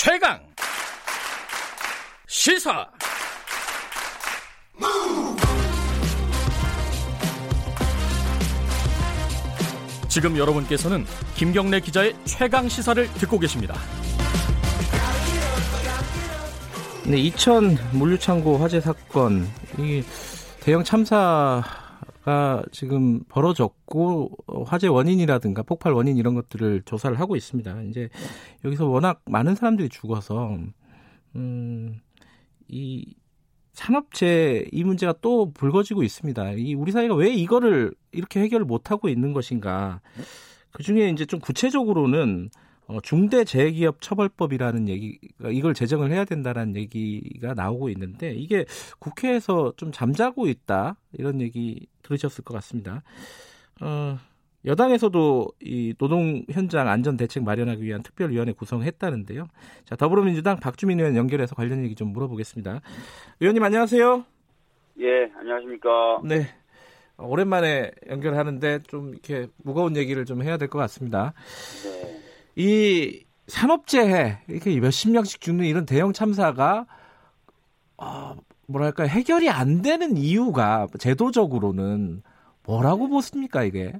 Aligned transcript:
최강. 0.00 0.38
시사. 2.28 2.86
지금 10.08 10.36
여러분께서는 10.38 11.04
김경래 11.34 11.80
기자의 11.80 12.14
최강 12.24 12.68
시사를 12.68 13.12
듣고 13.14 13.40
계십니다. 13.40 13.74
네, 17.04 17.16
이천 17.16 17.76
물류창고 17.90 18.58
화재 18.58 18.80
사건. 18.80 19.48
이 19.78 20.04
대형 20.60 20.84
참사가 20.84 22.62
지금 22.70 23.24
벌어졌고 23.24 24.30
화재 24.62 24.86
원인이라든가 24.86 25.62
폭발 25.62 25.92
원인 25.92 26.16
이런 26.16 26.34
것들을 26.34 26.82
조사를 26.84 27.18
하고 27.18 27.36
있습니다. 27.36 27.82
이제 27.82 28.08
여기서 28.64 28.86
워낙 28.86 29.22
많은 29.26 29.54
사람들이 29.54 29.88
죽어서 29.88 30.58
음, 31.36 32.00
이 32.68 33.14
산업재 33.72 34.66
이 34.72 34.84
문제가 34.84 35.14
또 35.20 35.52
불거지고 35.52 36.02
있습니다. 36.02 36.52
이 36.52 36.74
우리 36.74 36.90
사회가 36.90 37.14
왜 37.14 37.32
이거를 37.32 37.94
이렇게 38.12 38.40
해결을 38.40 38.66
못 38.66 38.90
하고 38.90 39.08
있는 39.08 39.32
것인가? 39.32 40.00
그 40.72 40.82
중에 40.82 41.10
이제 41.10 41.24
좀 41.24 41.38
구체적으로는 41.40 42.50
어, 42.88 43.00
중대재해기업 43.02 44.00
처벌법이라는 44.00 44.88
얘기가 44.88 45.50
이걸 45.50 45.74
제정을 45.74 46.10
해야 46.10 46.24
된다라는 46.24 46.74
얘기가 46.76 47.52
나오고 47.52 47.90
있는데 47.90 48.32
이게 48.32 48.64
국회에서 48.98 49.74
좀 49.76 49.92
잠자고 49.92 50.48
있다 50.48 50.96
이런 51.12 51.40
얘기 51.42 51.86
들으셨을 52.02 52.44
것 52.44 52.54
같습니다. 52.54 53.02
어, 53.82 54.18
여당에서도 54.64 55.52
이 55.60 55.94
노동 55.98 56.42
현장 56.50 56.88
안전 56.88 57.16
대책 57.16 57.44
마련하기 57.44 57.82
위한 57.82 58.02
특별위원회 58.02 58.52
구성했다는데요. 58.52 59.46
자, 59.84 59.96
더불어민주당 59.96 60.56
박주민 60.58 60.98
의원 60.98 61.16
연결해서 61.16 61.54
관련 61.54 61.84
얘기 61.84 61.94
좀 61.94 62.08
물어보겠습니다. 62.12 62.80
의원님 63.40 63.62
안녕하세요. 63.62 64.24
예, 65.00 65.30
안녕하십니까. 65.38 65.88
네. 66.24 66.48
오랜만에 67.18 67.90
연결하는데 68.08 68.80
좀 68.86 69.10
이렇게 69.10 69.46
무거운 69.62 69.96
얘기를 69.96 70.24
좀 70.24 70.42
해야 70.42 70.56
될 70.56 70.68
것 70.68 70.78
같습니다. 70.80 71.32
네. 71.84 72.20
이 72.56 73.24
산업재해 73.46 74.38
이렇게 74.48 74.78
몇십 74.78 75.12
명씩 75.12 75.40
죽는 75.40 75.64
이런 75.64 75.86
대형 75.86 76.12
참사가 76.12 76.86
어, 77.96 78.36
뭐랄까 78.66 79.04
해결이 79.04 79.48
안 79.48 79.82
되는 79.82 80.16
이유가 80.16 80.86
제도적으로는 80.98 82.22
뭐라고 82.64 83.08
보십니까 83.08 83.64
이게? 83.64 83.94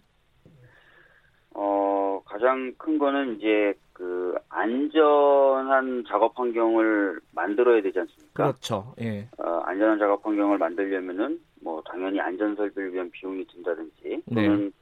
어, 2.38 2.48
가장 2.48 2.72
큰 2.78 2.98
거는 2.98 3.36
이제 3.36 3.74
그 3.92 4.34
안전한 4.48 6.04
작업 6.08 6.38
환경을 6.38 7.20
만들어야 7.34 7.82
되지 7.82 7.98
않습니까? 7.98 8.44
그렇죠. 8.44 8.94
예. 9.00 9.28
어, 9.38 9.62
안전한 9.64 9.98
작업 9.98 10.24
환경을 10.24 10.58
만들려면은 10.58 11.40
뭐 11.60 11.82
당연히 11.84 12.20
안전 12.20 12.54
설비를 12.54 12.94
위한 12.94 13.10
비용이 13.10 13.44
든다든지 13.46 14.22
네. 14.26 14.34
또는 14.34 14.72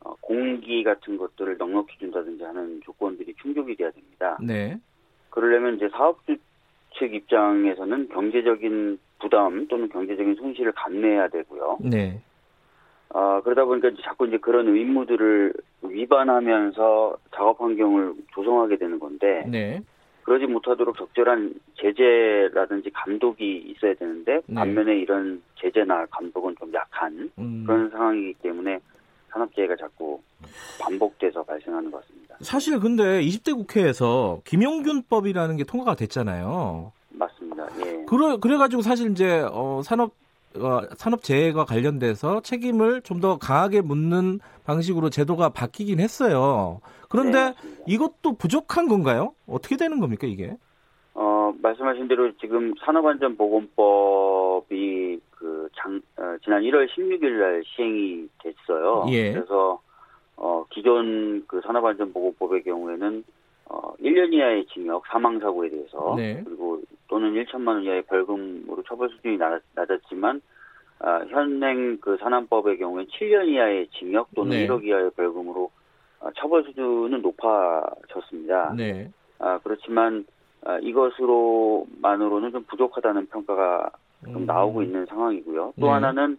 어, 0.00 0.14
공기 0.20 0.84
같은 0.84 1.16
것들을 1.16 1.56
넉넉히 1.56 1.98
준다든지 1.98 2.44
하는 2.44 2.80
조건들이 2.84 3.34
충족이 3.40 3.76
돼야 3.76 3.90
됩니다. 3.90 4.38
네. 4.42 4.78
그러려면 5.30 5.76
이제 5.76 5.88
사업주 5.88 6.36
측 6.98 7.14
입장에서는 7.14 8.08
경제적인 8.08 8.98
부담 9.18 9.66
또는 9.68 9.88
경제적인 9.88 10.34
손실을 10.34 10.72
감내해야 10.72 11.28
되고요. 11.28 11.78
네. 11.80 12.20
아, 13.10 13.40
그러다 13.44 13.64
보니까 13.64 13.88
이제 13.88 14.02
자꾸 14.02 14.26
이제 14.26 14.36
그런 14.38 14.68
의무들을 14.68 15.52
위반하면서 15.82 17.16
작업 17.34 17.60
환경을 17.60 18.14
조성하게 18.34 18.76
되는 18.76 18.98
건데, 18.98 19.44
네. 19.46 19.80
그러지 20.24 20.46
못하도록 20.46 20.96
적절한 20.96 21.54
제재라든지 21.80 22.90
감독이 22.90 23.58
있어야 23.68 23.94
되는데, 23.94 24.40
네. 24.46 24.54
반면에 24.54 24.96
이런 24.98 25.42
제재나 25.60 26.06
감독은 26.06 26.56
좀 26.58 26.72
약한 26.74 27.30
음, 27.38 27.64
그런 27.64 27.88
상황이기 27.90 28.34
때문에 28.42 28.80
산업재해가 29.30 29.76
자꾸 29.76 30.20
반복돼서 30.80 31.42
발생하는 31.44 31.90
것 31.90 32.00
같습니다. 32.02 32.36
사실 32.40 32.80
근데 32.80 33.20
20대 33.20 33.54
국회에서 33.54 34.40
김용균법이라는 34.44 35.56
게 35.56 35.64
통과가 35.64 35.94
됐잖아요. 35.94 36.92
맞습니다. 37.10 37.66
예. 37.80 38.04
그래 38.06 38.36
그래가지고 38.40 38.82
사실 38.82 39.10
이제 39.10 39.46
어, 39.50 39.80
산업 39.84 40.10
어, 40.10 40.25
산업재해와 40.96 41.64
관련돼서 41.64 42.40
책임을 42.40 43.02
좀 43.02 43.16
더 43.20 43.38
강하게 43.38 43.80
묻는 43.80 44.40
방식으로 44.64 45.08
제도가 45.08 45.48
바뀌긴 45.48 46.00
했어요. 46.00 46.80
그런데 47.08 47.50
네. 47.50 47.54
이것도 47.86 48.34
부족한 48.36 48.88
건가요? 48.88 49.32
어떻게 49.46 49.76
되는 49.78 50.00
겁니까 50.00 50.26
이게? 50.26 50.54
어, 51.14 51.54
말씀하신 51.62 52.08
대로 52.08 52.30
지금 52.36 52.74
산업안전보건법이 52.84 55.18
그 55.30 55.68
장, 55.76 55.98
어, 56.18 56.36
지난 56.44 56.60
1월 56.62 56.86
16일 56.88 57.38
날 57.40 57.62
시행이 57.64 58.28
됐어요. 58.42 59.06
예. 59.10 59.32
그래서 59.32 59.80
어, 60.36 60.66
기존 60.70 61.46
그 61.46 61.60
산업안전보건법의 61.64 62.64
경우에는 62.64 63.24
어, 63.70 63.94
1년 64.00 64.32
이하의 64.34 64.66
징역, 64.66 65.06
사망사고에 65.06 65.70
대해서 65.70 66.14
네. 66.16 66.42
그리고 66.44 66.82
또는 67.16 67.32
1천만 67.32 67.68
원 67.68 67.84
이하의 67.84 68.02
벌금으로 68.02 68.82
처벌 68.86 69.08
수준이 69.08 69.38
낮, 69.38 69.62
낮았지만 69.74 70.42
아, 70.98 71.24
현행 71.30 71.96
그 71.98 72.18
산안법의 72.18 72.76
경우에는 72.76 73.06
7년 73.10 73.48
이하의 73.48 73.88
징역 73.98 74.28
또는 74.34 74.50
네. 74.50 74.66
1억 74.66 74.84
이하의 74.84 75.12
벌금으로 75.12 75.70
아, 76.20 76.28
처벌 76.36 76.64
수준은 76.64 77.22
높아졌습니다. 77.22 78.74
네. 78.76 79.10
아, 79.38 79.58
그렇지만 79.64 80.26
아, 80.66 80.78
이것으로만으로는 80.78 82.52
좀 82.52 82.64
부족하다는 82.64 83.28
평가가 83.28 83.90
좀 84.24 84.36
음. 84.42 84.46
나오고 84.46 84.82
있는 84.82 85.06
상황이고요. 85.06 85.72
또 85.80 85.86
네. 85.86 85.92
하나는 85.92 86.36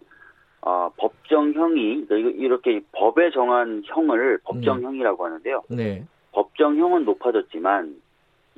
아, 0.61 0.91
법정형이 0.95 2.05
그러니까 2.05 2.31
이렇게 2.37 2.81
법에 2.91 3.31
정한 3.31 3.81
형을 3.83 4.41
법정형이라고 4.43 5.25
하는데요. 5.25 5.63
네. 5.69 6.05
법정형은 6.33 7.05
높아졌지만 7.05 7.95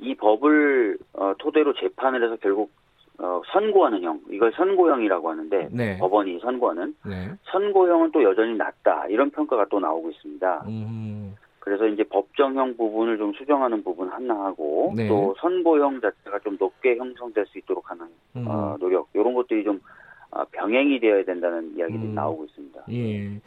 이 0.00 0.14
법을 0.14 0.98
어, 1.14 1.34
토대로 1.38 1.74
재판을 1.74 2.24
해서 2.24 2.36
결국 2.40 2.70
어, 3.18 3.42
선고하는 3.52 4.02
형 4.02 4.20
이걸 4.30 4.52
선고형이라고 4.52 5.30
하는데 5.30 5.68
네. 5.70 5.98
법원이 5.98 6.40
선고하는 6.40 6.94
네. 7.04 7.30
선고형은 7.52 8.12
또 8.12 8.22
여전히 8.22 8.56
낮다 8.56 9.06
이런 9.08 9.30
평가가 9.30 9.66
또 9.70 9.78
나오고 9.78 10.10
있습니다. 10.10 10.64
음. 10.68 11.34
그래서 11.58 11.86
이제 11.86 12.02
법정형 12.04 12.78
부분을 12.78 13.18
좀 13.18 13.34
수정하는 13.34 13.84
부분 13.84 14.08
하나하고 14.08 14.94
네. 14.96 15.06
또 15.08 15.34
선고형 15.38 16.00
자체가 16.00 16.38
좀 16.38 16.56
높게 16.58 16.96
형성될 16.96 17.44
수 17.46 17.58
있도록 17.58 17.90
하는 17.90 18.06
음. 18.36 18.46
어, 18.48 18.76
노력 18.80 19.08
이런 19.12 19.34
것들이 19.34 19.64
좀 19.64 19.80
아, 20.32 20.44
병행이 20.52 21.00
되어야 21.00 21.24
된다는 21.24 21.76
이야기들이 21.76 22.10
음. 22.10 22.14
나오고 22.14 22.44
있습니다. 22.44 22.84
예. 22.92 23.40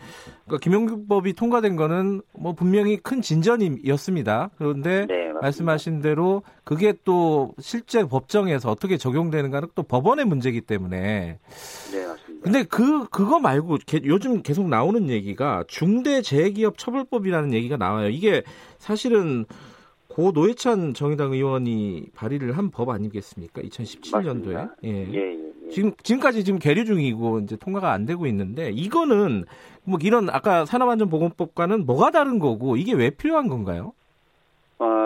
그러니까 0.46 0.58
김용균법이 0.62 1.34
통과된 1.34 1.76
거는 1.78 2.22
뭐 2.38 2.54
분명히 2.54 2.98
큰 2.98 3.22
진전이었습니다. 3.22 4.52
그런데 4.58 5.06
네. 5.08 5.33
말씀하신 5.44 6.02
대로 6.02 6.42
그게 6.64 6.94
또 7.04 7.54
실제 7.60 8.04
법정에서 8.08 8.72
어떻게 8.72 8.98
적용되는가는 8.98 9.68
또 9.76 9.84
법원의 9.84 10.26
문제이기 10.26 10.62
때문에 10.62 11.38
네 11.92 12.08
맞습니다. 12.08 12.44
근데 12.44 12.64
그 12.64 13.08
그거 13.10 13.40
말고 13.40 13.78
게- 13.86 14.02
요즘 14.06 14.42
계속 14.42 14.68
나오는 14.70 15.10
얘기가 15.10 15.64
중대재해기업 15.68 16.78
처벌법이라는 16.78 17.54
얘기가 17.54 17.78
나와요. 17.78 18.10
이게 18.10 18.44
사실은 18.80 19.46
고 20.08 20.32
노회찬 20.32 20.94
정의당 20.94 21.34
의원이 21.34 22.08
발의를 22.14 22.56
한 22.58 22.70
법 22.70 22.90
아니겠습니까? 22.90 23.62
2017년도에. 23.64 24.54
맞습니다. 24.54 24.76
예. 24.84 24.90
예, 24.90 25.14
예, 25.14 25.38
예. 25.66 25.70
지금 25.72 25.92
지금까지 26.04 26.44
지금 26.44 26.60
계류 26.60 26.86
중이고 26.86 27.40
이제 27.40 27.56
통과가 27.56 27.92
안 27.92 28.06
되고 28.06 28.28
있는데 28.28 28.70
이거는 28.72 29.46
뭐 29.84 29.98
이런 30.02 30.30
아까 30.30 30.66
산업안전보건법과는 30.66 31.86
뭐가 31.86 32.12
다른 32.12 32.38
거고 32.40 32.78
이게 32.78 32.94
왜 32.94 33.10
필요한 33.10 33.48
건가요? 33.48 33.94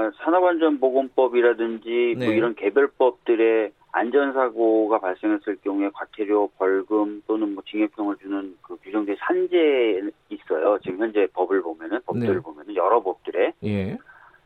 어, 0.08 0.12
산업안전보건법이라든지 0.24 2.16
뭐 2.18 2.28
네. 2.28 2.36
이런 2.36 2.56
개별법들의 2.56 3.72
안전사고가 3.92 5.00
발생했을 5.00 5.58
경우에 5.64 5.90
과태료, 5.94 6.52
벌금 6.58 7.22
또는 7.28 7.54
뭐 7.54 7.64
징역형을 7.68 8.18
주는 8.18 8.56
그 8.62 8.78
규정된 8.78 9.16
산재 9.20 10.02
있어요. 10.30 10.78
지금 10.84 11.00
현재 11.00 11.28
법을 11.34 11.62
보면은 11.62 12.00
법들을 12.06 12.36
네. 12.36 12.42
보면은 12.42 12.76
여러 12.76 13.02
법들에 13.02 13.54
예. 13.64 13.98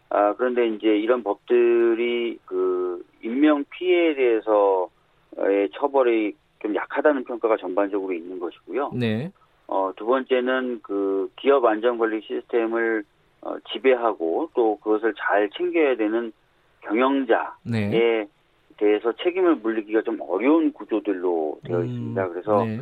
아 0.10 0.34
그런데 0.36 0.68
이제 0.68 0.88
이런 0.88 1.24
법들이 1.24 2.38
그 2.46 3.04
인명 3.22 3.66
피해에 3.72 4.16
대해서의 4.16 5.70
처벌이 5.74 6.36
좀 6.60 6.76
약하다는 6.76 7.24
평가가 7.24 7.58
전반적으로 7.58 8.14
있는 8.14 8.40
것이고요. 8.40 8.92
네. 8.94 9.32
어, 9.68 9.92
두 9.96 10.06
번째는 10.06 10.82
그 10.84 11.30
기업 11.38 11.66
안전 11.66 11.98
관리 11.98 12.22
시스템을 12.22 13.04
어, 13.42 13.56
지배하고 13.72 14.50
또 14.54 14.78
그것을 14.78 15.14
잘 15.18 15.50
챙겨야 15.50 15.96
되는 15.96 16.32
경영자에 16.82 17.48
네. 17.64 18.28
대해서 18.78 19.12
책임을 19.14 19.56
물리기가 19.56 20.02
좀 20.02 20.20
어려운 20.22 20.74
구조들로 20.74 21.60
되어 21.64 21.80
음, 21.80 21.86
있습니다. 21.86 22.30
그래서 22.30 22.66
네. 22.66 22.82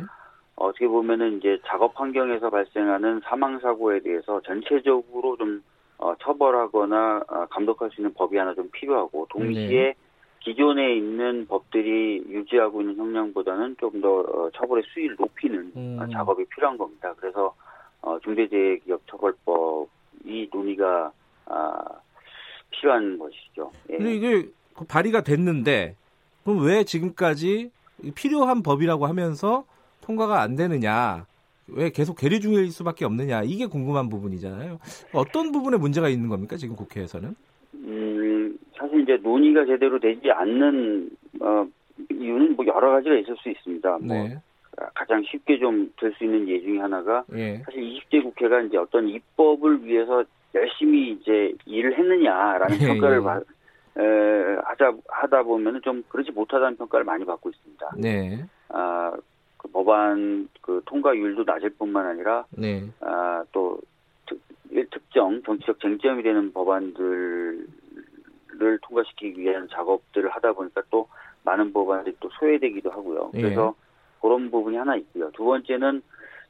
어떻게 0.56 0.86
보면은 0.86 1.38
이제 1.38 1.58
작업 1.66 1.98
환경에서 1.98 2.50
발생하는 2.50 3.20
사망 3.24 3.58
사고에 3.60 4.00
대해서 4.00 4.40
전체적으로 4.42 5.36
좀 5.36 5.62
어, 5.98 6.14
처벌하거나 6.20 7.22
어, 7.28 7.46
감독할 7.50 7.90
수 7.90 8.00
있는 8.00 8.14
법이 8.14 8.36
하나 8.36 8.54
좀 8.54 8.70
필요하고 8.72 9.26
동시에 9.30 9.82
네. 9.82 9.94
기존에 10.40 10.94
있는 10.96 11.46
법들이 11.46 12.24
유지하고 12.28 12.80
있는 12.80 12.96
형량보다는 12.96 13.76
좀 13.78 14.00
더 14.00 14.20
어, 14.20 14.50
처벌의 14.54 14.84
수위를 14.94 15.16
높이는 15.18 15.72
음. 15.76 15.98
작업이 16.12 16.44
필요한 16.46 16.78
겁니다. 16.78 17.12
그래서 17.18 17.54
어, 18.00 18.18
중대재해기업처벌법 18.20 19.88
이 20.24 20.48
논의가 20.52 21.12
아, 21.46 21.84
필요한 22.70 23.18
것이죠. 23.18 23.70
예. 23.90 23.96
근데 23.96 24.14
이게 24.14 24.48
발의가 24.88 25.22
됐는데 25.22 25.96
그럼 26.44 26.64
왜 26.64 26.84
지금까지 26.84 27.70
필요한 28.14 28.62
법이라고 28.62 29.06
하면서 29.06 29.64
통과가 30.00 30.40
안 30.40 30.56
되느냐? 30.56 31.26
왜 31.68 31.90
계속 31.90 32.16
계류 32.16 32.40
중일 32.40 32.70
수밖에 32.70 33.04
없느냐? 33.04 33.42
이게 33.44 33.66
궁금한 33.66 34.08
부분이잖아요. 34.08 34.78
어떤 35.12 35.52
부분에 35.52 35.76
문제가 35.76 36.08
있는 36.08 36.28
겁니까 36.28 36.56
지금 36.56 36.74
국회에서는? 36.74 37.34
음, 37.74 38.58
사실 38.76 39.02
이제 39.02 39.16
논의가 39.22 39.66
제대로 39.66 39.98
되지 40.00 40.30
않는 40.30 41.10
어, 41.40 41.66
이유는 42.10 42.56
뭐 42.56 42.66
여러 42.66 42.90
가지가 42.92 43.16
있을 43.18 43.36
수 43.36 43.50
있습니다. 43.50 43.98
뭐 43.98 44.00
네. 44.00 44.38
가장 45.10 45.24
쉽게 45.24 45.58
좀 45.58 45.90
될 45.96 46.14
수 46.14 46.24
있는 46.24 46.48
예 46.48 46.60
중에 46.60 46.78
하나가 46.78 47.24
예. 47.34 47.58
사실 47.64 47.82
20대 47.82 48.22
국회가 48.22 48.60
이제 48.60 48.76
어떤 48.76 49.08
입법을 49.08 49.84
위해서 49.84 50.22
열심히 50.54 51.10
이제 51.10 51.52
일을 51.66 51.98
했느냐라는 51.98 52.80
예, 52.80 52.86
평가를 52.86 53.16
예. 53.16 53.20
받, 53.20 53.42
에, 53.98 54.02
하자 54.64 54.92
하다 55.08 55.42
보면은 55.42 55.80
좀 55.82 56.04
그렇지 56.08 56.30
못하다는 56.30 56.76
평가를 56.76 57.04
많이 57.04 57.24
받고 57.24 57.50
있습니다. 57.50 57.90
네. 57.98 58.44
아, 58.68 59.12
그 59.56 59.68
법안 59.68 60.48
그 60.60 60.80
통과율도 60.86 61.42
낮을 61.44 61.70
뿐만 61.70 62.06
아니라 62.06 62.44
네. 62.50 62.84
아, 63.00 63.42
또 63.50 63.80
특, 64.26 64.40
특정 64.90 65.42
정치적 65.42 65.80
쟁점이 65.80 66.22
되는 66.22 66.52
법안들을 66.52 67.66
통과시키기 68.82 69.40
위한 69.40 69.68
작업들을 69.72 70.30
하다 70.30 70.52
보니까 70.52 70.82
또 70.90 71.08
많은 71.42 71.72
법안들이 71.72 72.16
또 72.20 72.28
소외되기도 72.38 72.90
하고요. 72.90 73.32
예. 73.34 73.42
그래서 73.42 73.74
예. 73.76 73.89
그런 74.20 74.50
부분이 74.50 74.76
하나 74.76 74.96
있고요. 74.96 75.30
두 75.32 75.44
번째는 75.44 76.02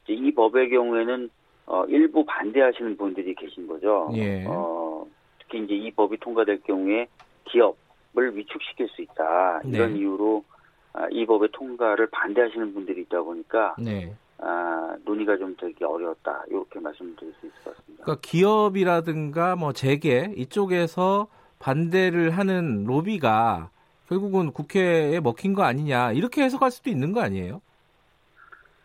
이 0.08 0.32
법의 0.34 0.70
경우에는 0.70 1.30
어, 1.66 1.84
일부 1.86 2.24
반대하시는 2.24 2.96
분들이 2.96 3.34
계신 3.34 3.66
거죠. 3.68 4.10
예. 4.14 4.44
어, 4.46 5.06
특히 5.38 5.62
이제 5.62 5.74
이 5.74 5.90
법이 5.92 6.18
통과될 6.18 6.62
경우에 6.62 7.06
기업을 7.44 8.36
위축시킬 8.36 8.88
수 8.88 9.02
있다. 9.02 9.60
이런 9.64 9.92
네. 9.94 10.00
이유로 10.00 10.44
아, 10.92 11.06
이 11.10 11.24
법의 11.26 11.50
통과를 11.52 12.08
반대하시는 12.10 12.74
분들이 12.74 13.02
있다 13.02 13.22
보니까 13.22 13.76
네. 13.78 14.12
아, 14.38 14.96
논의가 15.04 15.36
좀 15.36 15.54
되기 15.60 15.84
어려웠다. 15.84 16.44
이렇게 16.48 16.80
말씀드릴 16.80 17.32
수 17.40 17.46
있을 17.46 17.64
것 17.64 17.76
같습니다. 17.76 18.04
그러니까 18.04 18.20
기업이라든가 18.28 19.54
뭐 19.54 19.72
재계 19.72 20.32
이쪽에서 20.36 21.28
반대를 21.60 22.30
하는 22.30 22.84
로비가 22.84 23.70
결국은 24.10 24.50
국회에 24.50 25.20
먹힌 25.20 25.54
거 25.54 25.62
아니냐 25.62 26.12
이렇게 26.12 26.42
해석할 26.42 26.72
수도 26.72 26.90
있는 26.90 27.12
거 27.12 27.20
아니에요? 27.20 27.62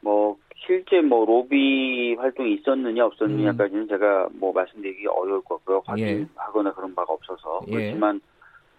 뭐 0.01 0.37
실제 0.67 1.01
뭐 1.01 1.25
로비 1.25 2.13
활동이 2.13 2.53
있었느냐 2.53 3.05
없었느냐까지는 3.07 3.83
음. 3.83 3.87
제가 3.87 4.29
뭐 4.33 4.53
말씀드리기 4.53 5.07
어려울 5.07 5.41
것 5.41 5.55
같고요. 5.65 5.81
예. 5.97 6.11
확인하거나 6.11 6.69
예. 6.69 6.73
그런 6.75 6.93
바가 6.93 7.11
없어서 7.11 7.61
예. 7.69 7.71
그렇지만 7.71 8.21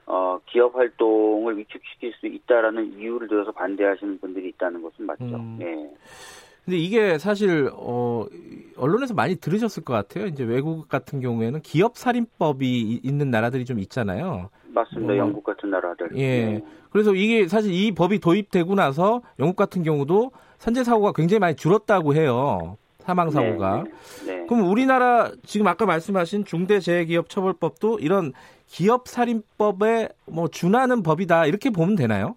어, 0.06 0.38
기업 0.46 0.76
활동을 0.76 1.58
위축시킬 1.58 2.12
수 2.20 2.28
있다라는 2.28 2.96
이유를 2.96 3.26
들어서 3.26 3.50
반대하시는 3.50 4.20
분들이 4.20 4.50
있다는 4.50 4.82
것은 4.82 5.04
맞죠. 5.04 5.25
음. 5.25 5.58
예. 5.62 5.90
근데 6.64 6.78
이게 6.78 7.19
사실 7.19 7.70
어 7.75 8.26
언론에서 8.76 9.14
많이 9.14 9.37
들으셨을 9.37 9.84
것 9.84 9.93
같아요. 9.93 10.26
이제 10.26 10.44
외국 10.44 10.88
같은 10.88 11.20
경우에는 11.20 11.60
기업 11.62 11.96
살인법이 11.96 13.00
있는 13.02 13.31
나라들이 13.31 13.64
좀 13.64 13.78
있잖아요. 13.81 14.50
맞습니다. 14.76 15.14
뭐, 15.14 15.17
영국 15.19 15.44
같은 15.44 15.70
나라들. 15.70 16.11
예. 16.17 16.44
네. 16.46 16.64
그래서 16.90 17.14
이게 17.14 17.49
사실 17.49 17.73
이 17.73 17.93
법이 17.93 18.20
도입되고 18.20 18.75
나서 18.75 19.23
영국 19.38 19.56
같은 19.56 19.82
경우도 19.82 20.31
산재 20.58 20.84
사고가 20.84 21.12
굉장히 21.12 21.40
많이 21.40 21.56
줄었다고 21.56 22.14
해요. 22.14 22.76
사망 22.99 23.31
사고가. 23.31 23.84
네, 23.84 23.90
네, 24.26 24.37
네. 24.40 24.46
그럼 24.46 24.69
우리나라 24.70 25.31
지금 25.44 25.67
아까 25.69 25.87
말씀하신 25.87 26.44
중대재해기업처벌법도 26.44 27.99
이런 28.00 28.32
기업 28.67 29.08
살인법에 29.08 30.08
뭐 30.26 30.49
준하는 30.49 31.02
법이다 31.02 31.46
이렇게 31.46 31.70
보면 31.70 31.94
되나요? 31.96 32.37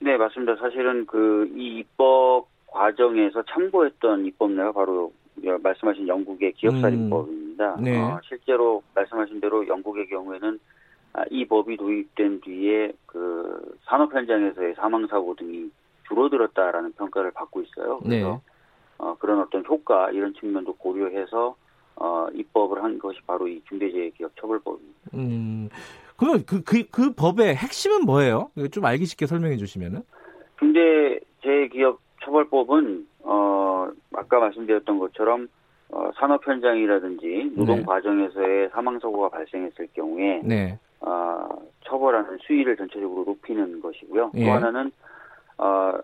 네, 0.00 0.16
맞습니다. 0.16 0.56
사실은 0.56 1.06
그 1.06 1.48
이 1.54 1.78
입법 1.78 2.46
과정에서 2.66 3.42
참고했던 3.48 4.26
입법례가 4.26 4.72
바로 4.72 5.12
말씀하신 5.62 6.08
영국의 6.08 6.52
기업살인법입니다. 6.54 7.74
음, 7.76 7.84
네. 7.84 8.00
어, 8.00 8.18
실제로 8.24 8.82
말씀하신 8.94 9.40
대로 9.40 9.66
영국의 9.66 10.08
경우에는 10.08 10.58
아, 10.58 10.58
이 11.30 11.44
법이 11.44 11.76
도입된 11.76 12.40
뒤에 12.40 12.92
그 13.06 13.76
산업 13.84 14.14
현장에서의 14.14 14.74
사망 14.74 15.06
사고 15.06 15.34
등이 15.34 15.70
줄어들었다라는 16.08 16.92
평가를 16.92 17.32
받고 17.32 17.62
있어요. 17.62 18.00
그래서 18.00 18.40
네. 18.44 18.52
어, 18.98 19.16
그런 19.18 19.40
어떤 19.40 19.64
효과 19.66 20.10
이런 20.10 20.32
측면도 20.34 20.74
고려해서 20.76 21.56
어, 21.96 22.26
입법을 22.32 22.82
한 22.82 22.98
것이 22.98 23.18
바로 23.26 23.46
이 23.46 23.60
중대재해기업처벌법입니다. 23.68 25.00
음, 25.14 25.68
그러면 26.16 26.44
그, 26.46 26.62
그, 26.62 26.84
그 26.90 27.12
법의 27.14 27.56
핵심은 27.56 28.04
뭐예요? 28.04 28.50
좀 28.70 28.84
알기 28.84 29.04
쉽게 29.04 29.26
설명해 29.26 29.56
주시면은. 29.56 30.02
중대재해기업 30.58 32.00
처벌법은 32.24 33.06
어 33.24 33.90
아까 34.14 34.38
말씀드렸던 34.38 34.98
것처럼 34.98 35.48
어, 35.90 36.10
산업 36.16 36.46
현장이라든지 36.46 37.52
노동 37.54 37.78
네. 37.78 37.84
과정에서의 37.84 38.70
사망 38.70 38.98
사고가 38.98 39.28
발생했을 39.28 39.88
경우에 39.94 40.40
네. 40.44 40.78
어, 41.02 41.48
처벌하는 41.84 42.38
수위를 42.42 42.76
전체적으로 42.76 43.24
높이는 43.24 43.80
것이고요. 43.80 44.32
예. 44.34 44.44
또 44.44 44.52
하나는 44.52 44.90
어, 45.58 45.94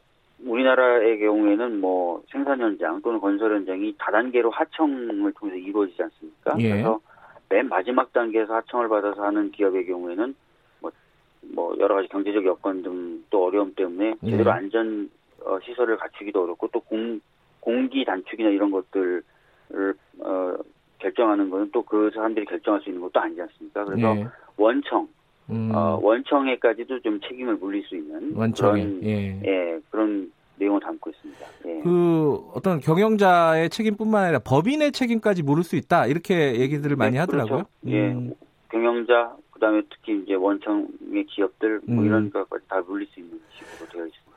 우리나라의 0.44 1.18
경우에는 1.18 1.80
뭐 1.80 2.22
생산 2.30 2.60
현장 2.60 3.00
또는 3.02 3.20
건설 3.20 3.54
현장이 3.54 3.94
다단계로 3.98 4.50
하청을 4.50 5.32
통해서 5.32 5.56
이루어지지 5.56 6.02
않습니까? 6.02 6.56
예. 6.60 6.70
그래서 6.70 7.00
맨 7.48 7.68
마지막 7.68 8.12
단계에서 8.12 8.54
하청을 8.54 8.88
받아서 8.88 9.22
하는 9.22 9.50
기업의 9.50 9.86
경우에는 9.86 10.34
뭐, 10.80 10.90
뭐 11.54 11.76
여러 11.78 11.94
가지 11.94 12.08
경제적 12.08 12.44
여건 12.44 12.82
등 12.82 13.08
또 13.30 13.46
어려움 13.46 13.74
때문에 13.74 14.14
예. 14.22 14.30
제대로 14.30 14.50
안전 14.50 15.10
어, 15.44 15.58
시설을 15.60 15.96
갖추기도 15.96 16.42
어렵고 16.42 16.68
또 16.68 16.80
공, 16.80 17.20
공기 17.60 18.04
단축이나 18.04 18.48
이런 18.50 18.70
것들을 18.70 19.22
어, 20.20 20.54
결정하는 20.98 21.50
것은 21.50 21.70
또그 21.72 22.10
사람들이 22.14 22.46
결정할 22.46 22.80
수 22.82 22.88
있는 22.88 23.02
것도 23.02 23.20
아니지 23.20 23.40
않습니까? 23.42 23.84
그래서 23.84 24.16
예. 24.16 24.26
원청 24.56 25.08
음. 25.50 25.70
어, 25.74 25.98
원청에까지도 26.02 27.00
좀 27.00 27.20
책임을 27.20 27.56
물릴 27.56 27.84
수 27.84 27.96
있는 27.96 28.34
원청에. 28.34 28.82
그런 28.82 29.04
예. 29.04 29.40
예. 29.44 29.80
그런 29.90 30.30
내용을 30.56 30.80
담고 30.80 31.10
있습니다. 31.10 31.46
예. 31.66 31.80
그 31.82 32.40
어떤 32.54 32.80
경영자의 32.80 33.70
책임뿐만 33.70 34.24
아니라 34.24 34.38
법인의 34.40 34.92
책임까지 34.92 35.42
물을 35.42 35.62
수 35.62 35.76
있다 35.76 36.06
이렇게 36.06 36.60
얘기들을 36.60 36.96
많이 36.96 37.16
네, 37.16 37.24
그렇죠. 37.24 37.42
하더라고요. 37.42 37.64
예, 37.86 38.12
음. 38.12 38.34
경영자 38.70 39.36
그다음에 39.52 39.82
특히 39.90 40.20
이제 40.22 40.34
원청의 40.34 41.24
기업들 41.28 41.80
뭐 41.86 42.02
음. 42.02 42.06
이런 42.06 42.30
것까지 42.30 42.66
다 42.68 42.80
물릴 42.86 43.06
수 43.08 43.20
있는 43.20 43.40
식으로 43.52 43.90
되어 43.90 44.06
있습니다. 44.06 44.27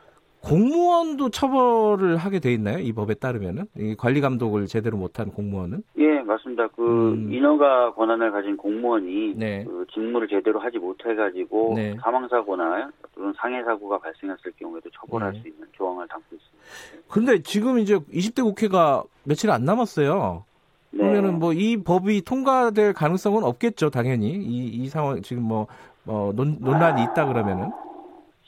공무원도 0.42 1.30
처벌을 1.30 2.18
하게 2.18 2.40
돼 2.40 2.52
있나요? 2.54 2.80
이 2.80 2.92
법에 2.94 3.14
따르면은 3.14 3.66
이 3.78 3.96
관리 3.96 4.22
감독을 4.22 4.66
제대로 4.68 4.98
못한 4.98 5.30
공무원은? 5.32 5.84
예, 5.98 6.20
맞습니다. 6.22 6.68
그 6.70 7.14
음. 7.14 7.32
인허가 7.32 7.94
권한을 7.94 8.32
가진 8.32 8.58
공무원이 8.58 9.36
네. 9.36 9.64
그 9.64 9.86
직무를 9.94 10.28
제대로 10.28 10.60
하지 10.60 10.80
못해가지고 10.80 11.74
네. 11.76 11.96
사망 12.02 12.28
사고나 12.28 12.90
또는 13.16 13.34
상해 13.38 13.64
사고가 13.64 14.00
발생했을 14.00 14.52
경우에도 14.58 14.90
처벌할 14.90 15.34
네. 15.34 15.42
수 15.42 15.48
있는 15.48 15.68
조항을 15.74 16.08
담고 16.08 16.26
있습니다. 16.36 17.08
근데 17.08 17.42
지금 17.44 17.78
이제 17.78 17.98
20대 17.98 18.44
국회가 18.44 19.04
며칠 19.24 19.52
안 19.52 19.64
남았어요. 19.64 20.44
네. 20.92 20.98
그러면은 20.98 21.40
뭐 21.40 21.54
이 21.54 21.78
법이 21.78 22.24
통과될 22.24 22.94
가능성은 22.94 23.44
없겠죠, 23.44 23.92
당연히 23.92 24.32
이, 24.32 24.68
이 24.68 24.88
상황 24.88 25.22
지금 25.22 25.44
뭐, 25.44 25.68
뭐 26.04 26.34
논, 26.34 26.58
논란이 26.60 27.04
있다 27.04 27.28
그러면은. 27.28 27.70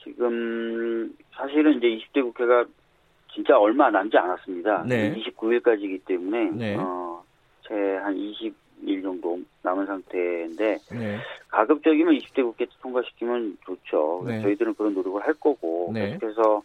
지금 0.04 1.14
사실은 1.44 1.78
이제 1.78 1.88
20대 1.88 2.24
국회가 2.24 2.64
진짜 3.34 3.58
얼마 3.58 3.90
남지 3.90 4.18
않았습니다. 4.18 4.86
네. 4.88 5.14
29일까지이기 5.16 6.06
때문에 6.06 6.52
네. 6.52 6.78
어, 6.80 7.22
채한 7.68 8.16
20일 8.16 9.04
정도 9.04 9.40
남은 9.62 9.86
상태인데 9.86 10.78
네. 10.92 11.20
가급적이면 11.50 12.14
20대 12.16 12.44
국회 12.44 12.66
통과시키면 12.82 13.58
좋죠. 13.66 14.24
네. 14.26 14.42
저희들은 14.42 14.76
그런 14.76 14.94
노력을 14.94 15.22
할 15.22 15.34
거고 15.34 15.92
네. 15.94 16.12
계속해서 16.12 16.64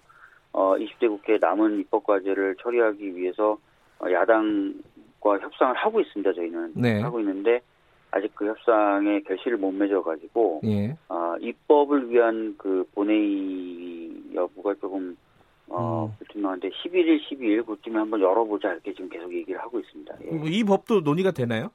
어, 0.52 0.76
20대 0.76 1.08
국회 1.08 1.38
남은 1.40 1.80
입법 1.80 2.04
과제를 2.04 2.56
처리하기 2.62 3.16
위해서 3.16 3.58
어, 3.98 4.12
야당과 4.12 5.40
협상을 5.40 5.74
하고 5.74 6.00
있습니다. 6.00 6.32
저희는 6.34 6.72
네. 6.76 7.00
하고 7.00 7.18
있는데 7.18 7.62
아직 8.12 8.32
그 8.36 8.46
협상에 8.46 9.20
결실을 9.20 9.58
못 9.58 9.72
맺어가지고 9.72 10.60
예. 10.64 10.96
어, 11.08 11.34
입법을 11.40 12.10
위한 12.10 12.54
그 12.56 12.88
본회의 12.94 14.07
여부가 14.38 14.74
조금 14.74 15.16
어, 15.68 16.14
불투명한데 16.18 16.68
음. 16.68 16.70
11일, 16.70 17.20
12일 17.28 17.66
그쯤에 17.66 17.98
한번 17.98 18.20
열어보자 18.20 18.72
이렇게 18.72 18.92
지금 18.92 19.08
계속 19.08 19.32
얘기를 19.32 19.60
하고 19.60 19.78
있습니다. 19.78 20.14
예. 20.24 20.40
이 20.50 20.64
법도 20.64 21.00
논의가 21.00 21.30
되나요? 21.30 21.70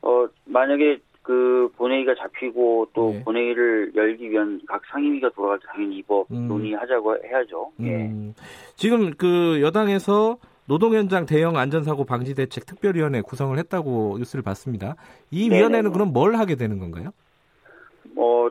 어 0.00 0.26
만약에 0.44 1.00
그 1.22 1.70
본회의가 1.76 2.14
잡히고 2.14 2.88
또 2.94 3.10
네. 3.10 3.22
본회의를 3.24 3.92
열기 3.94 4.30
위한 4.30 4.60
각 4.66 4.80
상임위가 4.90 5.30
돌아갈 5.30 5.58
때 5.58 5.66
당연히 5.66 5.98
이법 5.98 6.30
음. 6.30 6.48
논의하자고 6.48 7.16
해야죠. 7.24 7.72
예. 7.80 8.06
음. 8.06 8.34
지금 8.76 9.12
그 9.14 9.60
여당에서 9.60 10.38
노동 10.66 10.94
현장 10.94 11.26
대형 11.26 11.56
안전사고 11.56 12.04
방지 12.04 12.34
대책 12.34 12.64
특별위원회 12.66 13.22
구성을 13.22 13.58
했다고 13.58 14.16
뉴스를 14.18 14.42
봤습니다. 14.42 14.96
이 15.30 15.50
위원회는 15.50 15.82
네네. 15.84 15.92
그럼 15.92 16.12
뭘 16.12 16.36
하게 16.36 16.56
되는 16.56 16.78
건가요? 16.78 17.10
뭐 18.14 18.50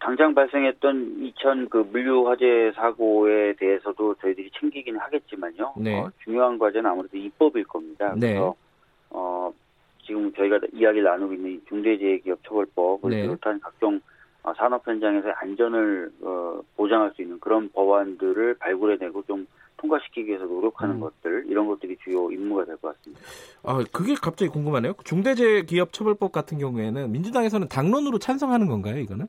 당장 0.00 0.34
발생했던 0.34 1.32
2000그 1.34 1.90
물류 1.90 2.28
화재 2.28 2.72
사고에 2.74 3.54
대해서도 3.54 4.14
저희들이 4.16 4.50
챙기기는 4.58 4.98
하겠지만요. 5.00 5.74
네. 5.78 5.98
어, 5.98 6.10
중요한 6.24 6.58
과제는 6.58 6.88
아무래도 6.90 7.16
입법일 7.16 7.64
겁니다. 7.64 8.14
네. 8.16 8.28
그래서 8.28 8.54
어, 9.10 9.52
지금 10.06 10.32
저희가 10.34 10.60
이야기를 10.72 11.04
나누고 11.04 11.34
있는 11.34 11.60
중대재해기업처벌법을 11.68 13.10
네. 13.10 13.22
비롯한 13.22 13.60
각종 13.60 14.00
어, 14.44 14.52
산업 14.56 14.86
현장에서의 14.86 15.34
안전을 15.36 16.10
어, 16.22 16.60
보장할 16.76 17.12
수 17.16 17.22
있는 17.22 17.38
그런 17.40 17.68
법안들을 17.70 18.54
발굴해내고 18.54 19.24
좀 19.24 19.46
통과시키기 19.78 20.28
위해서 20.28 20.44
노력하는 20.44 20.96
음. 20.96 21.00
것들 21.00 21.44
이런 21.48 21.66
것들이 21.66 21.96
주요 22.02 22.30
임무가 22.30 22.64
될 22.64 22.76
것 22.78 22.96
같습니다. 22.96 23.22
아 23.64 23.84
그게 23.92 24.14
갑자기 24.14 24.50
궁금하네요. 24.50 24.94
중대재해기업처벌법 25.04 26.32
같은 26.32 26.58
경우에는 26.58 27.10
민주당에서는 27.12 27.68
당론으로 27.68 28.18
찬성하는 28.18 28.66
건가요? 28.68 28.98
이거는? 28.98 29.26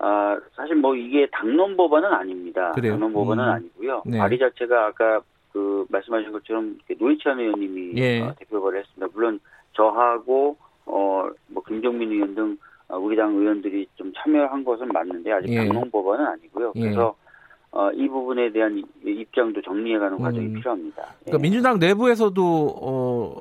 아 0.00 0.38
사실 0.54 0.76
뭐 0.76 0.94
이게 0.94 1.26
당론 1.32 1.76
법안은 1.76 2.12
아닙니다. 2.12 2.72
그래요? 2.72 2.92
당론 2.92 3.12
법안은 3.12 3.44
음. 3.44 3.50
아니고요. 3.50 4.02
네. 4.06 4.18
발의 4.18 4.38
자체가 4.38 4.86
아까 4.86 5.20
그 5.52 5.86
말씀하신 5.88 6.32
것처럼 6.32 6.78
노회찬 6.98 7.40
의원님이 7.40 7.96
예. 7.96 8.20
어, 8.20 8.34
대표 8.38 8.62
발의 8.62 8.80
했습니다. 8.80 9.08
물론 9.14 9.40
저하고 9.74 10.56
어 10.86 11.28
뭐 11.48 11.62
김종민 11.66 12.12
의원 12.12 12.34
등 12.34 12.56
어, 12.88 12.96
우리 12.98 13.16
당 13.16 13.34
의원들이 13.34 13.86
좀 13.96 14.12
참여한 14.16 14.64
것은 14.64 14.88
맞는데 14.88 15.32
아직 15.32 15.50
예. 15.50 15.56
당론 15.66 15.90
법안은 15.90 16.24
아니고요. 16.26 16.72
예. 16.76 16.80
그래서 16.80 17.14
예. 17.24 17.28
어, 17.70 17.90
이 17.92 18.08
부분에 18.08 18.50
대한 18.52 18.82
입장도 19.04 19.60
정리해가는 19.62 20.18
과정이 20.18 20.46
음. 20.46 20.54
필요합니다. 20.54 21.02
그러니까 21.24 21.38
예. 21.38 21.42
민주당 21.42 21.78
내부에서도 21.78 22.76
어, 22.80 23.36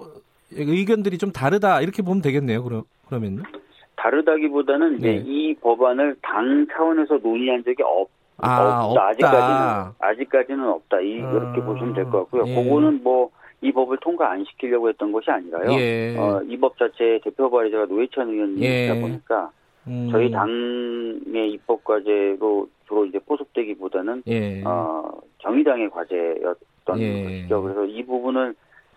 의견들이 0.51 1.17
좀 1.17 1.31
다르다 1.31 1.81
이렇게 1.81 2.01
보면 2.01 2.21
되겠네요. 2.21 2.63
그러, 2.63 2.83
그러면요. 3.07 3.43
다르다기보다는 3.97 4.97
네. 4.99 5.23
이 5.25 5.53
법안을 5.55 6.15
당 6.21 6.65
차원에서 6.71 7.17
논의한 7.17 7.63
적이 7.63 7.83
없, 7.83 8.07
아, 8.37 8.61
없다. 8.61 8.85
없다. 8.87 9.07
아직까지는 9.07 9.91
아직까지는 9.99 10.67
없다. 10.69 10.99
이렇게 11.01 11.61
아, 11.61 11.65
보시면 11.65 11.93
될 11.93 12.05
것 12.05 12.19
같고요. 12.19 12.43
예. 12.47 12.55
그거는 12.63 13.03
뭐 13.03 13.29
이 13.61 13.71
법을 13.71 13.97
통과 14.01 14.29
안 14.29 14.45
시키려고 14.45 14.87
했던 14.87 15.11
것이 15.11 15.31
아니라요. 15.31 15.71
예. 15.79 16.15
어, 16.15 16.39
이 16.47 16.55
법 16.57 16.77
자체 16.77 17.19
대표 17.23 17.49
발의자가 17.49 17.85
노회찬 17.85 18.29
의원이다 18.29 18.63
예. 18.63 19.01
보니까 19.01 19.49
음. 19.87 20.09
저희 20.11 20.29
당의 20.29 21.53
입법 21.53 21.83
과제로 21.83 22.67
주로 22.87 23.05
이제 23.05 23.17
포섭되기보다는 23.17 24.21
예. 24.27 24.61
어, 24.63 25.09
정의당의 25.39 25.89
과제였던 25.89 26.99
예. 26.99 27.23
것이죠. 27.23 27.61
그래서 27.63 27.85
이 27.85 28.05
부분을 28.05 28.53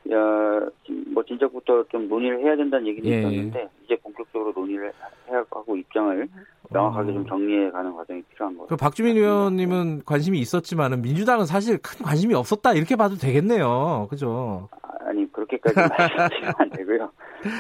어, 0.08 0.68
뭐 1.12 1.22
진작부터 1.24 1.84
좀 1.88 2.08
논의를 2.08 2.40
해야 2.40 2.56
된다는 2.56 2.86
얘기도 2.86 3.08
예. 3.08 3.18
있었는데 3.18 3.68
이제 3.84 3.96
본격적으로 3.96 4.52
논의를 4.56 4.92
해야 5.28 5.44
하고 5.50 5.76
입장을 5.76 6.28
명확하게 6.70 7.10
어. 7.10 7.14
좀 7.14 7.26
정리해가는 7.26 7.92
과정이 7.94 8.22
필요한 8.22 8.56
거죠. 8.56 8.68
그 8.68 8.76
박주민 8.76 9.16
의원님은 9.16 10.02
관심이 10.06 10.38
있었지만은 10.38 11.02
민주당은 11.02 11.46
사실 11.46 11.78
큰 11.78 12.04
관심이 12.04 12.34
없었다 12.34 12.72
이렇게 12.72 12.96
봐도 12.96 13.16
되겠네요. 13.16 14.06
그죠? 14.10 14.68
아니 15.00 15.30
그렇게까지 15.32 15.74
말씀드리면 15.98 16.54
안 16.56 16.70
되고요. 16.70 17.10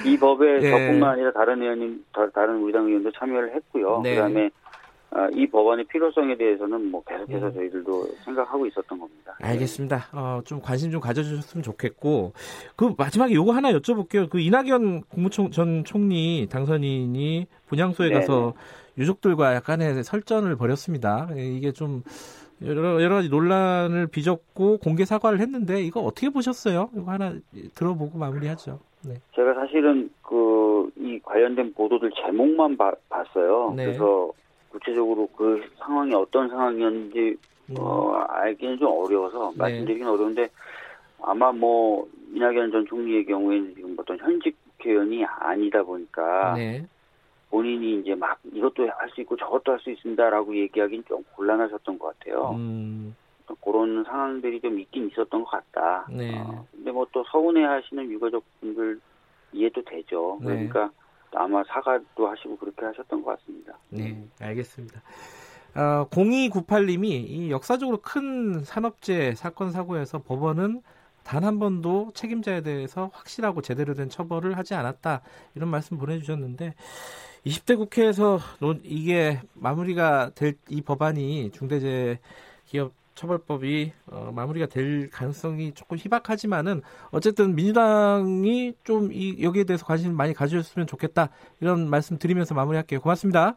이 0.06 0.16
법에 0.18 0.62
예. 0.62 0.70
저뿐만 0.70 1.10
아니라 1.10 1.32
다른 1.32 1.60
의원님, 1.60 2.04
다른 2.34 2.62
우리 2.62 2.72
당 2.72 2.86
의원도 2.86 3.12
참여를 3.12 3.54
했고요. 3.54 4.00
네. 4.02 4.14
그다음에 4.14 4.46
아, 4.46 4.70
이 5.34 5.46
법안의 5.46 5.86
필요성에 5.86 6.36
대해서는 6.36 6.90
뭐 6.90 7.02
계속해서 7.04 7.48
음. 7.48 7.54
저희들도 7.54 8.04
생각하고 8.24 8.66
있었던 8.66 8.98
겁니다. 8.98 9.36
알겠습니다. 9.40 10.06
어, 10.12 10.40
좀 10.44 10.60
관심 10.60 10.90
좀 10.90 11.00
가져주셨으면 11.00 11.62
좋겠고 11.62 12.32
그 12.76 12.94
마지막에 12.96 13.34
요거 13.34 13.52
하나 13.52 13.72
여쭤볼게요. 13.72 14.30
그 14.30 14.38
이낙연 14.40 15.02
국무총 15.08 15.50
전 15.50 15.84
총리 15.84 16.46
당선인이 16.50 17.46
분향소에 17.66 18.08
네네. 18.08 18.20
가서 18.20 18.54
유족들과 18.98 19.54
약간의 19.54 20.04
설전을 20.04 20.56
벌였습니다. 20.56 21.28
예, 21.36 21.42
이게 21.44 21.72
좀 21.72 22.02
여러, 22.64 23.02
여러 23.02 23.16
가지 23.16 23.28
논란을 23.30 24.06
빚었고 24.08 24.78
공개 24.78 25.04
사과를 25.04 25.40
했는데 25.40 25.82
이거 25.82 26.00
어떻게 26.00 26.28
보셨어요? 26.28 26.90
이거 26.94 27.10
하나 27.10 27.34
들어보고 27.74 28.18
마무리하죠. 28.18 28.78
네. 29.02 29.14
제가 29.34 29.54
사실은 29.54 30.10
그 30.22 30.60
이 30.96 31.18
관련된 31.22 31.74
보도들 31.74 32.10
제목만 32.24 32.76
바, 32.76 32.92
봤어요. 33.08 33.72
네. 33.76 33.86
그래서 33.86 34.30
구체적으로 34.70 35.26
그 35.36 35.62
상황이 35.78 36.14
어떤 36.14 36.48
상황이었는지 36.48 37.36
음. 37.70 37.74
어, 37.78 38.12
알기는 38.28 38.78
좀 38.78 38.88
어려워서 38.92 39.50
네. 39.52 39.58
말씀드리긴 39.58 40.06
어려운데 40.06 40.48
아마 41.22 41.52
뭐 41.52 42.08
이낙연 42.32 42.70
전 42.70 42.86
총리의 42.86 43.26
경우에는 43.26 43.74
지금 43.74 43.96
어떤 43.98 44.18
현직 44.18 44.56
국회의원이 44.78 45.24
아니다 45.24 45.82
보니까 45.82 46.54
네. 46.54 46.84
본인이 47.50 48.00
이제 48.00 48.14
막 48.14 48.38
이것도 48.52 48.88
할 48.88 49.10
수 49.10 49.20
있고 49.20 49.36
저것도 49.36 49.72
할 49.72 49.80
수 49.80 49.90
있습니다라고 49.90 50.56
얘기하기는 50.56 51.04
좀 51.08 51.24
곤란하셨던 51.34 51.98
것 51.98 52.18
같아요. 52.18 52.52
음. 52.54 53.14
그런 53.64 54.04
상황들이 54.04 54.60
좀 54.60 54.78
있긴 54.78 55.08
있었던 55.08 55.44
것 55.44 55.50
같다. 55.50 56.06
네. 56.08 56.38
어, 56.38 56.64
근데 56.70 56.92
뭐 56.92 57.04
또 57.10 57.24
서운해 57.24 57.64
하시는 57.64 58.08
유가족분들 58.08 59.00
이해도 59.52 59.82
되죠. 59.82 60.38
네. 60.40 60.46
그러니까 60.46 60.90
아마 61.34 61.62
사과도 61.64 62.28
하시고 62.28 62.56
그렇게 62.58 62.84
하셨던 62.86 63.22
것 63.22 63.38
같습니다. 63.38 63.78
네, 63.90 64.24
알겠습니다. 64.40 65.00
어, 65.74 66.08
0298님이 66.10 67.04
이 67.06 67.50
역사적으로 67.50 67.98
큰 68.02 68.64
산업재해 68.64 69.34
사건 69.36 69.70
사고에서 69.70 70.18
법원은 70.22 70.82
단 71.22 71.44
한 71.44 71.58
번도 71.60 72.10
책임자에 72.14 72.62
대해서 72.62 73.10
확실하고 73.12 73.62
제대로 73.62 73.94
된 73.94 74.08
처벌을 74.08 74.56
하지 74.56 74.74
않았다 74.74 75.20
이런 75.54 75.68
말씀 75.68 75.96
보내주셨는데 75.98 76.74
20대 77.46 77.76
국회에서 77.76 78.40
이게 78.82 79.40
마무리가 79.54 80.30
될 80.34 80.54
이 80.68 80.80
법안이 80.82 81.52
중대재해 81.52 82.18
기업 82.66 82.92
처벌법이 83.14 83.92
어, 84.06 84.32
마무리가 84.34 84.66
될 84.66 85.10
가능성이 85.10 85.72
조금 85.72 85.98
희박하지만은 85.98 86.82
어쨌든 87.10 87.54
민주당이 87.54 88.74
좀 88.84 89.10
이 89.12 89.42
여기에 89.42 89.64
대해서 89.64 89.84
관심 89.84 90.14
많이 90.16 90.32
가져줬으면 90.34 90.86
좋겠다 90.86 91.30
이런 91.60 91.88
말씀 91.88 92.18
드리면서 92.18 92.54
마무리할게요. 92.54 93.00
고맙습니다. 93.00 93.56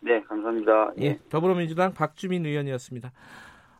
네, 0.00 0.20
감사합니다. 0.22 0.92
예, 1.00 1.18
더불어민주당 1.28 1.92
박주민 1.92 2.44
의원이었습니다. 2.46 3.12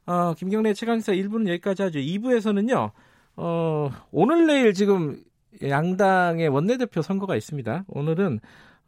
어, 0.06 0.34
김경래 0.34 0.72
최강사 0.74 1.12
1부는 1.12 1.48
여기까지 1.48 1.82
하죠. 1.82 1.98
2부에서는요. 1.98 2.90
어, 3.36 3.90
오늘 4.12 4.46
내일 4.46 4.74
지금 4.74 5.22
양당의 5.62 6.48
원내대표 6.48 7.02
선거가 7.02 7.36
있습니다. 7.36 7.84
오늘은 7.88 8.40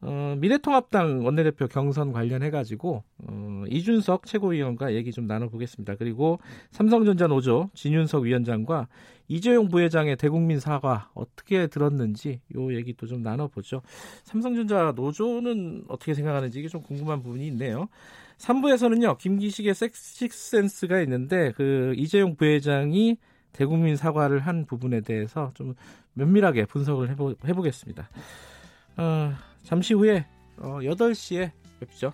어, 0.02 0.36
미래통합당 0.38 1.24
원내대표 1.24 1.68
경선 1.68 2.12
관련해 2.12 2.50
가지고 2.50 3.04
어, 3.18 3.32
이준석 3.68 4.26
최고위원과 4.26 4.94
얘기 4.94 5.12
좀 5.12 5.26
나눠보겠습니다. 5.26 5.96
그리고 5.96 6.38
삼성전자 6.70 7.26
노조 7.26 7.70
진윤석 7.74 8.24
위원장과 8.24 8.88
이재용 9.28 9.68
부회장의 9.68 10.16
대국민 10.16 10.60
사과 10.60 11.10
어떻게 11.14 11.66
들었는지 11.66 12.40
요 12.56 12.74
얘기도 12.74 13.06
좀 13.06 13.22
나눠보죠. 13.22 13.82
삼성전자 14.24 14.92
노조는 14.94 15.84
어떻게 15.88 16.14
생각하는지 16.14 16.58
이게 16.58 16.68
좀 16.68 16.82
궁금한 16.82 17.22
부분이 17.22 17.46
있네요. 17.48 17.88
3부에서는요 18.38 19.18
김기식의 19.18 19.74
섹시센스가 19.74 21.00
있는데 21.02 21.52
그 21.52 21.94
이재용 21.96 22.36
부회장이 22.36 23.16
대국민 23.52 23.96
사과를 23.96 24.40
한 24.40 24.66
부분에 24.66 25.00
대해서 25.02 25.50
좀 25.54 25.74
면밀하게 26.14 26.66
분석을 26.66 27.10
해보, 27.10 27.34
해보겠습니다. 27.46 28.08
어, 28.96 29.32
잠시 29.62 29.94
후에 29.94 30.26
어, 30.58 30.78
8시에 30.80 31.52
뵙죠. 31.80 32.12